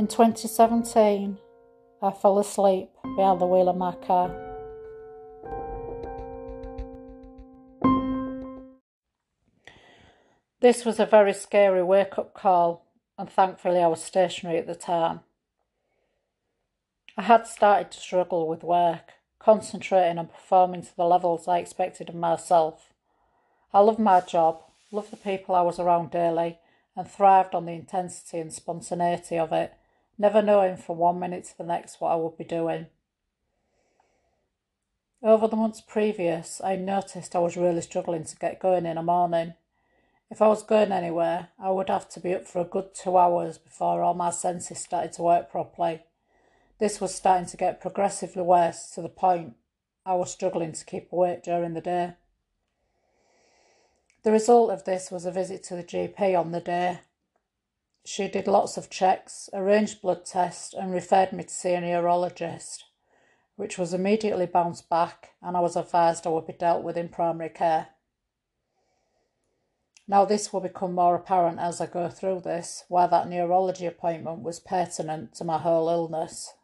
In 0.00 0.06
2017, 0.06 1.36
I 2.00 2.10
fell 2.10 2.38
asleep 2.38 2.88
behind 3.02 3.38
the 3.38 3.44
wheel 3.44 3.68
of 3.68 3.76
my 3.76 3.94
car. 3.96 4.30
This 10.60 10.86
was 10.86 10.98
a 10.98 11.04
very 11.04 11.34
scary 11.34 11.82
wake 11.82 12.16
up 12.16 12.32
call, 12.32 12.86
and 13.18 13.28
thankfully 13.28 13.78
I 13.80 13.88
was 13.88 14.02
stationary 14.02 14.56
at 14.56 14.66
the 14.66 14.74
time. 14.74 15.20
I 17.18 17.24
had 17.24 17.46
started 17.46 17.90
to 17.90 18.00
struggle 18.00 18.48
with 18.48 18.64
work, 18.64 19.12
concentrating 19.38 20.16
and 20.16 20.32
performing 20.32 20.80
to 20.80 20.96
the 20.96 21.04
levels 21.04 21.46
I 21.46 21.58
expected 21.58 22.08
of 22.08 22.14
myself. 22.14 22.94
I 23.74 23.80
loved 23.80 23.98
my 23.98 24.22
job, 24.22 24.62
loved 24.90 25.10
the 25.10 25.18
people 25.18 25.54
I 25.54 25.60
was 25.60 25.78
around 25.78 26.10
daily, 26.10 26.58
and 26.96 27.06
thrived 27.06 27.54
on 27.54 27.66
the 27.66 27.72
intensity 27.72 28.38
and 28.38 28.50
spontaneity 28.50 29.38
of 29.38 29.52
it, 29.52 29.74
never 30.20 30.42
knowing 30.42 30.76
from 30.76 30.98
one 30.98 31.18
minute 31.18 31.44
to 31.44 31.56
the 31.56 31.64
next 31.64 31.98
what 31.98 32.12
I 32.12 32.16
would 32.16 32.36
be 32.36 32.44
doing. 32.44 32.86
Over 35.22 35.48
the 35.48 35.56
months 35.56 35.80
previous, 35.80 36.60
I 36.62 36.76
noticed 36.76 37.34
I 37.34 37.38
was 37.38 37.56
really 37.56 37.80
struggling 37.80 38.24
to 38.24 38.36
get 38.36 38.60
going 38.60 38.84
in 38.84 38.96
the 38.96 39.02
morning. 39.02 39.54
If 40.30 40.42
I 40.42 40.48
was 40.48 40.62
going 40.62 40.92
anywhere, 40.92 41.48
I 41.58 41.70
would 41.70 41.88
have 41.88 42.06
to 42.10 42.20
be 42.20 42.34
up 42.34 42.46
for 42.46 42.60
a 42.60 42.64
good 42.64 42.94
two 42.94 43.16
hours 43.16 43.56
before 43.56 44.02
all 44.02 44.12
my 44.12 44.30
senses 44.30 44.78
started 44.78 45.14
to 45.14 45.22
work 45.22 45.50
properly. 45.50 46.02
This 46.78 47.00
was 47.00 47.14
starting 47.14 47.48
to 47.48 47.56
get 47.56 47.80
progressively 47.80 48.42
worse 48.42 48.90
to 48.90 49.00
the 49.00 49.08
point 49.08 49.54
I 50.04 50.14
was 50.14 50.30
struggling 50.30 50.72
to 50.72 50.84
keep 50.84 51.10
awake 51.10 51.42
during 51.42 51.72
the 51.72 51.80
day. 51.80 52.12
The 54.22 54.32
result 54.32 54.70
of 54.70 54.84
this 54.84 55.10
was 55.10 55.24
a 55.24 55.32
visit 55.32 55.62
to 55.64 55.76
the 55.76 55.84
GP 55.84 56.38
on 56.38 56.52
the 56.52 56.60
day. 56.60 57.00
She 58.04 58.28
did 58.28 58.46
lots 58.46 58.76
of 58.76 58.90
checks, 58.90 59.48
arranged 59.52 60.00
blood 60.00 60.24
tests, 60.24 60.74
and 60.74 60.92
referred 60.92 61.32
me 61.32 61.44
to 61.44 61.50
see 61.50 61.74
a 61.74 61.80
neurologist, 61.80 62.84
which 63.56 63.78
was 63.78 63.92
immediately 63.92 64.46
bounced 64.46 64.88
back, 64.88 65.30
and 65.42 65.56
I 65.56 65.60
was 65.60 65.76
advised 65.76 66.26
I 66.26 66.30
would 66.30 66.46
be 66.46 66.52
dealt 66.52 66.82
with 66.82 66.96
in 66.96 67.08
primary 67.08 67.50
care. 67.50 67.88
Now, 70.08 70.24
this 70.24 70.52
will 70.52 70.60
become 70.60 70.94
more 70.94 71.14
apparent 71.14 71.60
as 71.60 71.80
I 71.80 71.86
go 71.86 72.08
through 72.08 72.40
this, 72.40 72.84
why 72.88 73.06
that 73.06 73.28
neurology 73.28 73.86
appointment 73.86 74.42
was 74.42 74.58
pertinent 74.58 75.34
to 75.36 75.44
my 75.44 75.58
whole 75.58 75.88
illness. 75.88 76.54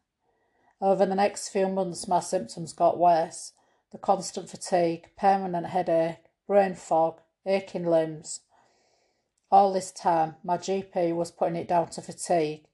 Over 0.80 1.06
the 1.06 1.14
next 1.14 1.50
few 1.50 1.68
months, 1.68 2.08
my 2.08 2.20
symptoms 2.20 2.72
got 2.72 2.98
worse. 2.98 3.52
The 3.92 3.98
constant 3.98 4.50
fatigue, 4.50 5.10
permanent 5.16 5.66
headache, 5.66 6.24
brain 6.48 6.74
fog, 6.74 7.20
aching 7.46 7.86
limbs. 7.86 8.40
All 9.50 9.72
this 9.72 9.92
time, 9.92 10.36
my 10.42 10.58
GP 10.58 11.14
was 11.14 11.30
putting 11.30 11.56
it 11.56 11.68
down 11.68 11.88
to 11.90 12.02
fatigue 12.02 12.64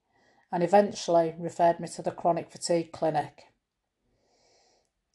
and 0.50 0.62
eventually 0.62 1.34
referred 1.38 1.78
me 1.78 1.88
to 1.88 2.02
the 2.02 2.10
chronic 2.10 2.50
fatigue 2.50 2.92
clinic. 2.92 3.44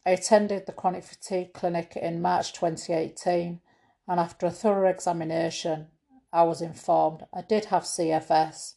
I 0.06 0.12
attended 0.12 0.66
the 0.66 0.72
chronic 0.72 1.04
fatigue 1.04 1.54
clinic 1.54 1.98
in 1.98 2.22
March 2.22 2.54
2018 2.54 3.60
and 4.08 4.20
after 4.20 4.46
a 4.46 4.52
thorough 4.52 4.88
examination, 4.90 5.88
I 6.32 6.44
was 6.44 6.62
informed 6.62 7.26
I 7.34 7.42
did 7.42 7.66
have 7.66 7.84
CFS, 7.84 8.76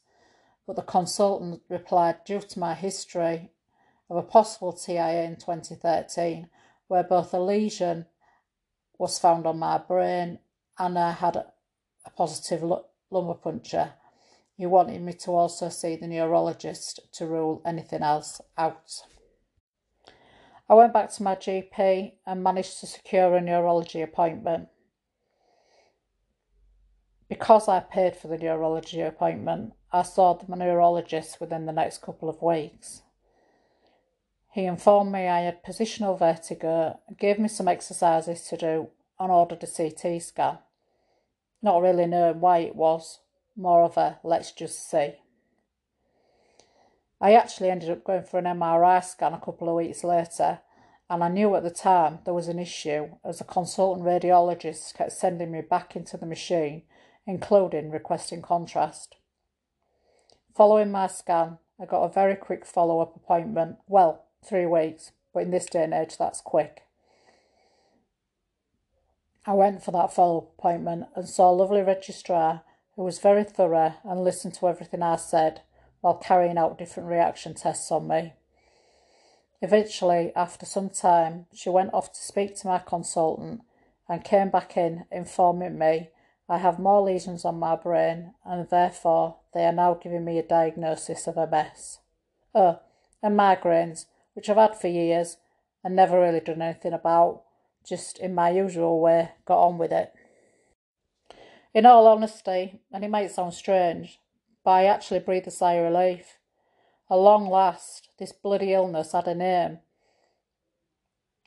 but 0.66 0.76
the 0.76 0.82
consultant 0.82 1.60
replied 1.68 2.24
due 2.24 2.40
to 2.40 2.58
my 2.58 2.74
history 2.74 3.50
of 4.08 4.16
a 4.16 4.22
possible 4.22 4.72
TIA 4.72 5.22
in 5.24 5.36
2013, 5.36 6.48
where 6.88 7.04
both 7.04 7.32
a 7.34 7.38
lesion 7.38 8.06
was 8.98 9.18
found 9.18 9.46
on 9.46 9.58
my 9.58 9.78
brain 9.78 10.38
and 10.78 10.98
I 10.98 11.12
had 11.12 11.44
a 12.04 12.10
positive 12.10 12.62
lumbar 13.10 13.34
puncture. 13.36 13.92
He 14.56 14.66
wanted 14.66 15.00
me 15.00 15.14
to 15.14 15.30
also 15.30 15.68
see 15.68 15.96
the 15.96 16.06
neurologist 16.06 17.00
to 17.12 17.26
rule 17.26 17.62
anything 17.64 18.02
else 18.02 18.40
out. 18.58 19.02
I 20.68 20.74
went 20.74 20.92
back 20.92 21.10
to 21.14 21.22
my 21.22 21.34
GP 21.34 22.12
and 22.26 22.44
managed 22.44 22.78
to 22.80 22.86
secure 22.86 23.34
a 23.34 23.40
neurology 23.40 24.02
appointment. 24.02 24.68
Because 27.28 27.68
I 27.68 27.80
paid 27.80 28.16
for 28.16 28.28
the 28.28 28.38
neurology 28.38 29.00
appointment, 29.00 29.72
I 29.92 30.02
saw 30.02 30.34
the 30.34 30.54
neurologist 30.54 31.40
within 31.40 31.66
the 31.66 31.72
next 31.72 32.02
couple 32.02 32.28
of 32.28 32.42
weeks. 32.42 33.02
He 34.52 34.64
informed 34.64 35.12
me 35.12 35.26
I 35.26 35.40
had 35.40 35.64
positional 35.64 36.18
vertigo, 36.18 37.00
gave 37.18 37.38
me 37.38 37.48
some 37.48 37.68
exercises 37.68 38.42
to 38.48 38.56
do, 38.56 38.88
and 39.18 39.30
ordered 39.30 39.62
a 39.62 39.66
CT 39.66 40.20
scan. 40.20 40.58
Not 41.62 41.82
really 41.82 42.06
knowing 42.06 42.40
why 42.40 42.58
it 42.58 42.74
was, 42.74 43.20
more 43.56 43.82
of 43.82 43.96
a 43.96 44.18
let's 44.22 44.52
just 44.52 44.90
see. 44.90 45.14
I 47.20 47.34
actually 47.34 47.70
ended 47.70 47.90
up 47.90 48.04
going 48.04 48.22
for 48.22 48.38
an 48.38 48.46
MRI 48.46 49.04
scan 49.04 49.34
a 49.34 49.40
couple 49.40 49.68
of 49.68 49.76
weeks 49.76 50.02
later, 50.02 50.60
and 51.10 51.22
I 51.22 51.28
knew 51.28 51.54
at 51.54 51.62
the 51.62 51.70
time 51.70 52.20
there 52.24 52.34
was 52.34 52.48
an 52.48 52.58
issue 52.58 53.08
as 53.24 53.40
a 53.40 53.44
consultant 53.44 54.06
radiologist 54.06 54.94
kept 54.94 55.12
sending 55.12 55.52
me 55.52 55.60
back 55.60 55.96
into 55.96 56.16
the 56.16 56.26
machine 56.26 56.82
including 57.26 57.90
requesting 57.90 58.42
contrast. 58.42 59.16
Following 60.54 60.90
my 60.90 61.06
scan, 61.06 61.58
I 61.80 61.86
got 61.86 62.02
a 62.04 62.12
very 62.12 62.34
quick 62.34 62.66
follow 62.66 63.00
up 63.00 63.14
appointment. 63.16 63.76
Well, 63.86 64.24
three 64.44 64.66
weeks, 64.66 65.12
but 65.32 65.44
in 65.44 65.50
this 65.50 65.66
day 65.66 65.84
and 65.84 65.94
age, 65.94 66.18
that's 66.18 66.40
quick. 66.40 66.82
I 69.46 69.54
went 69.54 69.82
for 69.82 69.90
that 69.92 70.12
follow 70.12 70.48
appointment 70.58 71.06
and 71.14 71.28
saw 71.28 71.50
a 71.50 71.52
lovely 71.52 71.82
registrar 71.82 72.62
who 72.96 73.02
was 73.02 73.18
very 73.18 73.44
thorough 73.44 73.94
and 74.04 74.22
listened 74.22 74.54
to 74.54 74.68
everything 74.68 75.02
I 75.02 75.16
said 75.16 75.62
while 76.00 76.14
carrying 76.14 76.58
out 76.58 76.78
different 76.78 77.08
reaction 77.08 77.54
tests 77.54 77.90
on 77.90 78.08
me. 78.08 78.34
Eventually, 79.62 80.32
after 80.34 80.64
some 80.64 80.88
time, 80.88 81.46
she 81.54 81.68
went 81.68 81.92
off 81.92 82.12
to 82.12 82.20
speak 82.20 82.56
to 82.56 82.66
my 82.66 82.78
consultant 82.78 83.60
and 84.08 84.24
came 84.24 84.50
back 84.50 84.76
in 84.76 85.04
informing 85.10 85.78
me 85.78 86.10
I 86.50 86.58
have 86.58 86.80
more 86.80 87.00
lesions 87.00 87.44
on 87.44 87.60
my 87.60 87.76
brain, 87.76 88.34
and 88.44 88.68
therefore 88.68 89.36
they 89.54 89.64
are 89.64 89.72
now 89.72 89.94
giving 89.94 90.24
me 90.24 90.36
a 90.36 90.42
diagnosis 90.42 91.28
of 91.28 91.36
MS. 91.36 92.00
Oh, 92.52 92.80
and 93.22 93.38
migraines, 93.38 94.06
which 94.34 94.50
I've 94.50 94.56
had 94.56 94.76
for 94.76 94.88
years 94.88 95.36
and 95.84 95.94
never 95.94 96.20
really 96.20 96.40
done 96.40 96.60
anything 96.60 96.92
about, 96.92 97.44
just 97.84 98.18
in 98.18 98.34
my 98.34 98.50
usual 98.50 99.00
way, 99.00 99.30
got 99.44 99.64
on 99.64 99.78
with 99.78 99.92
it. 99.92 100.12
In 101.72 101.86
all 101.86 102.06
honesty, 102.06 102.80
and 102.92 103.04
it 103.04 103.10
might 103.10 103.30
sound 103.30 103.54
strange, 103.54 104.20
but 104.64 104.70
I 104.72 104.84
actually 104.84 105.20
breathed 105.20 105.46
a 105.46 105.50
sigh 105.50 105.74
of 105.74 105.92
relief. 105.92 106.38
At 107.10 107.16
long 107.16 107.48
last, 107.48 108.08
this 108.18 108.32
bloody 108.32 108.72
illness 108.72 109.12
had 109.12 109.26
a 109.26 109.34
name. 109.34 109.78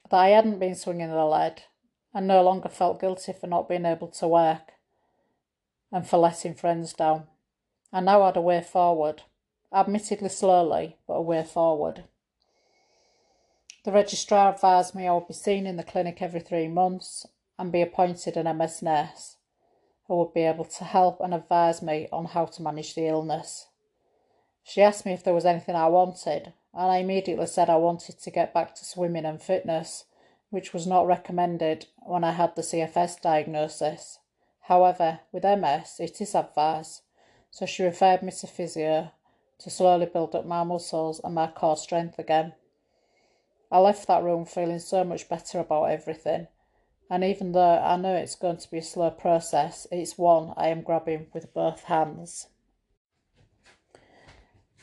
That 0.10 0.18
I 0.18 0.30
hadn't 0.30 0.60
been 0.60 0.76
swinging 0.76 1.10
the 1.10 1.26
lead, 1.26 1.64
and 2.14 2.28
no 2.28 2.42
longer 2.44 2.70
felt 2.70 3.02
guilty 3.02 3.34
for 3.34 3.48
not 3.48 3.68
being 3.68 3.86
able 3.86 4.08
to 4.10 4.28
work 4.28 4.74
and 5.92 6.08
for 6.08 6.18
letting 6.18 6.56
friends 6.56 6.94
down. 6.94 7.28
I 7.92 8.00
now 8.00 8.26
had 8.26 8.38
a 8.38 8.42
way 8.42 8.62
forward, 8.62 9.22
admittedly 9.72 10.30
slowly, 10.30 10.98
but 11.08 11.14
a 11.14 11.22
way 11.22 11.44
forward. 11.44 12.06
The 13.84 13.92
registrar 13.92 14.54
advised 14.54 14.96
me 14.96 15.08
I 15.08 15.14
would 15.14 15.28
be 15.28 15.34
seen 15.34 15.68
in 15.68 15.76
the 15.76 15.84
clinic 15.84 16.22
every 16.22 16.40
three 16.40 16.70
months 16.70 17.26
and 17.60 17.72
be 17.72 17.82
appointed 17.82 18.38
an 18.38 18.58
MS 18.58 18.82
nurse 18.82 19.38
who 20.08 20.18
would 20.18 20.34
be 20.34 20.42
able 20.44 20.66
to 20.66 20.84
help 20.84 21.20
and 21.20 21.34
advise 21.34 21.82
me 21.82 22.08
on 22.12 22.26
how 22.26 22.46
to 22.46 22.62
manage 22.62 22.96
the 22.96 23.08
illness. 23.08 23.68
She 24.64 24.82
asked 24.82 25.06
me 25.06 25.12
if 25.12 25.24
there 25.24 25.34
was 25.34 25.46
anything 25.46 25.76
I 25.76 25.88
wanted, 25.88 26.54
and 26.74 26.92
I 26.92 26.98
immediately 26.98 27.46
said 27.46 27.70
I 27.70 27.76
wanted 27.76 28.20
to 28.20 28.32
get 28.32 28.54
back 28.54 28.74
to 28.76 28.86
swimming 28.86 29.26
and 29.26 29.42
fitness, 29.42 30.06
which 30.50 30.74
was 30.74 30.88
not 30.88 31.06
recommended 31.06 31.88
when 31.98 32.24
I 32.24 32.32
had 32.32 32.56
the 32.56 32.62
CFS 32.62 33.22
diagnosis. 33.22 34.20
However, 34.62 35.20
with 35.32 35.44
MS, 35.44 35.98
it 36.00 36.22
is 36.22 36.36
advised, 36.36 37.02
so 37.52 37.66
she 37.66 37.84
referred 37.84 38.24
me 38.24 38.32
to 38.32 38.48
physio 38.48 39.12
to 39.60 39.70
slowly 39.70 40.06
build 40.06 40.36
up 40.36 40.46
my 40.46 40.64
muscles 40.64 41.20
and 41.24 41.36
my 41.36 41.48
core 41.48 41.78
strength 41.78 42.18
again. 42.18 42.54
I 43.74 43.80
left 43.80 44.08
that 44.08 44.22
room 44.22 44.46
feeling 44.46 44.78
so 44.78 45.04
much 45.04 45.28
better 45.28 45.60
about 45.60 45.86
everything, 45.86 46.46
and 47.10 47.24
even 47.24 47.54
though 47.54 47.80
I 47.80 47.98
know 47.98 48.14
it's 48.14 48.36
going 48.36 48.58
to 48.58 48.70
be 48.70 48.78
a 48.78 48.84
slow 48.84 49.10
process, 49.10 49.88
it's 49.92 50.16
one 50.16 50.54
I 50.56 50.68
am 50.68 50.84
grabbing 50.84 51.26
with 51.34 51.52
both 51.56 51.86
hands. 51.86 52.50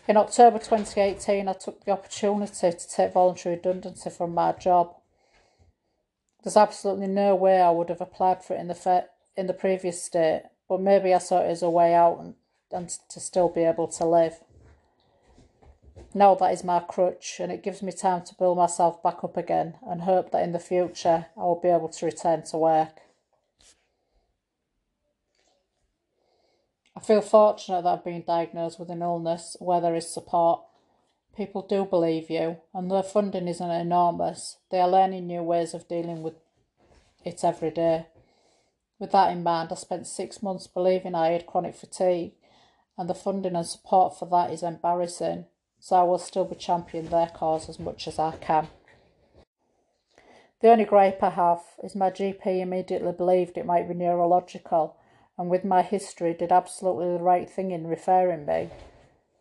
In 0.09 0.17
October 0.17 0.59
2018, 0.59 1.47
I 1.47 1.53
took 1.53 1.85
the 1.85 1.93
opportunity 1.93 2.73
to 2.73 2.89
take 2.89 3.13
voluntary 3.13 3.55
redundancy 3.55 4.11
from 4.11 4.35
my 4.35 4.51
job. 4.51 4.97
There's 6.43 6.57
absolutely 6.57 7.07
no 7.07 7.37
way 7.37 7.61
I 7.61 7.71
would 7.71 7.91
have 7.91 8.01
applied 8.01 8.43
for 8.43 8.55
it 8.55 8.61
in 8.61 8.67
the 8.67 9.07
in 9.37 9.47
the 9.47 9.53
previous 9.53 10.03
state, 10.03 10.43
but 10.69 10.81
maybe 10.81 11.15
I 11.15 11.19
saw 11.19 11.43
it 11.43 11.49
as 11.49 11.63
a 11.63 11.71
way 11.71 11.95
out 11.95 12.19
and, 12.19 12.35
and 12.73 12.89
to 13.11 13.21
still 13.21 13.49
be 13.51 13.63
able 13.63 13.87
to 13.87 14.05
live. 14.05 14.41
Now 16.13 16.35
that 16.35 16.53
is 16.53 16.65
my 16.65 16.81
crutch, 16.81 17.39
and 17.39 17.53
it 17.53 17.63
gives 17.63 17.83
me 17.83 17.93
time 17.93 18.23
to 18.25 18.35
build 18.35 18.59
myself 18.59 19.03
back 19.03 19.23
up 19.23 19.37
again 19.37 19.77
and 19.87 20.03
hope 20.03 20.33
that 20.33 20.43
in 20.43 20.53
the 20.53 20.59
future 20.59 21.27
I 21.37 21.41
will 21.41 21.61
be 21.61 21.69
able 21.69 21.89
to 21.89 22.07
return 22.07 22.43
to 22.47 22.59
work. 22.59 23.01
I 26.97 27.01
feel 27.01 27.21
fortunate 27.21 27.83
that 27.83 27.89
I've 27.89 28.05
been 28.05 28.25
diagnosed 28.27 28.81
with 28.81 28.91
an 28.91 29.03
illness 29.03 29.57
where 29.61 29.81
there 29.81 29.95
is 29.95 30.13
support. 30.13 30.63
People 31.37 31.63
do 31.63 31.85
believe 31.85 32.29
you, 32.29 32.59
and 32.75 32.91
the 32.91 33.05
funding 33.05 33.47
isn't 33.47 33.71
enormous. 33.71 34.59
They 34.71 34.81
are 34.81 34.91
learning 34.91 35.29
new 35.29 35.43
ways 35.43 35.73
of 35.75 35.89
dealing 35.89 36.23
with 36.23 36.35
it 37.25 37.45
every 37.45 37.71
day. 37.71 38.07
With 38.99 39.13
that 39.13 39.31
in 39.31 39.45
mind, 39.45 39.71
I 39.71 39.77
spent 39.77 40.09
six 40.09 40.43
months 40.43 40.67
believing 40.67 41.15
I 41.15 41.29
had 41.29 41.47
chronic 41.47 41.77
fatigue, 41.77 42.33
and 42.99 43.09
the 43.09 43.15
funding 43.15 43.55
and 43.55 43.65
support 43.65 44.19
for 44.19 44.27
that 44.27 44.53
is 44.53 44.63
embarrassing, 44.63 45.47
so 45.81 45.97
I 45.97 46.03
will 46.05 46.19
still 46.19 46.45
be 46.45 46.55
championing 46.55 47.11
their 47.11 47.29
cause 47.29 47.69
as 47.69 47.81
much 47.81 48.07
as 48.07 48.19
I 48.19 48.37
can. 48.37 48.69
The 50.61 50.71
only 50.71 50.85
gripe 50.85 51.23
I 51.23 51.31
have 51.31 51.63
is 51.83 51.97
my 51.97 52.11
GP 52.11 52.61
immediately 52.61 53.13
believed 53.13 53.57
it 53.57 53.67
might 53.67 53.89
be 53.89 53.95
neurological, 53.95 54.97
and 55.37 55.51
with 55.51 55.65
my 55.65 55.83
history 55.83 56.35
did 56.35 56.53
absolutely 56.53 57.07
the 57.17 57.25
right 57.25 57.49
thing 57.49 57.71
in 57.71 57.87
referring 57.87 58.47
me. 58.47 58.69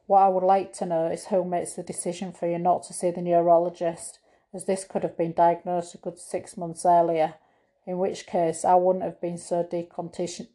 What 0.08 0.22
I 0.22 0.30
would 0.30 0.44
like 0.44 0.74
to 0.74 0.86
know 0.86 1.08
is 1.08 1.28
who 1.28 1.44
makes 1.44 1.74
the 1.74 1.84
decision 1.84 2.32
for 2.32 2.50
you 2.50 2.58
not 2.58 2.84
to 2.84 2.94
see 2.94 3.12
the 3.12 3.22
neurologist, 3.22 4.20
as 4.54 4.66
this 4.66 4.86
could 4.86 5.04
have 5.04 5.18
been 5.18 5.34
diagnosed 5.34 5.94
a 5.94 6.00
good 6.00 6.18
six 6.18 6.58
months 6.58 6.86
earlier 6.86 7.36
in 7.90 7.98
which 7.98 8.28
case 8.28 8.64
I 8.64 8.76
wouldn't 8.76 9.04
have 9.04 9.20
been 9.20 9.38
so 9.38 9.64
deconditioned 9.64 10.48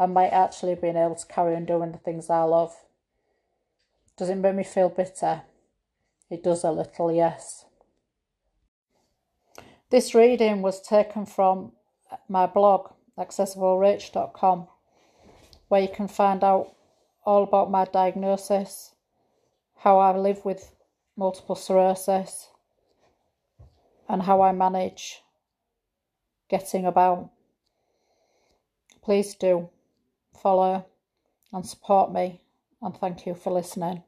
I 0.00 0.06
might 0.06 0.30
actually 0.30 0.70
have 0.70 0.80
been 0.80 0.96
able 0.96 1.14
to 1.14 1.26
carry 1.26 1.54
on 1.54 1.64
doing 1.64 1.92
the 1.92 1.98
things 1.98 2.28
I 2.28 2.42
love. 2.42 2.74
Does 4.18 4.30
it 4.30 4.34
make 4.34 4.56
me 4.56 4.64
feel 4.64 4.88
bitter? 4.88 5.42
It 6.28 6.42
does 6.42 6.64
a 6.64 6.72
little, 6.72 7.12
yes. 7.12 7.66
This 9.90 10.12
reading 10.12 10.60
was 10.60 10.82
taken 10.82 11.24
from 11.24 11.70
my 12.28 12.46
blog, 12.46 12.90
accessiblerich.com, 13.16 14.66
where 15.68 15.80
you 15.80 15.88
can 15.88 16.08
find 16.08 16.42
out 16.42 16.74
all 17.24 17.44
about 17.44 17.70
my 17.70 17.84
diagnosis, 17.84 18.96
how 19.76 19.98
I 19.98 20.16
live 20.16 20.44
with 20.44 20.74
multiple 21.16 21.54
sclerosis, 21.54 22.48
and 24.08 24.22
how 24.22 24.42
I 24.42 24.50
manage 24.50 25.22
getting 26.48 26.86
about. 26.86 27.30
Please 29.00 29.36
do 29.36 29.70
follow 30.42 30.86
and 31.52 31.64
support 31.64 32.12
me, 32.12 32.40
and 32.82 32.96
thank 32.96 33.24
you 33.24 33.34
for 33.34 33.52
listening. 33.52 34.02